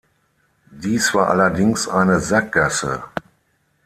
[0.71, 3.03] Dies war allerdings eine Sackgasse.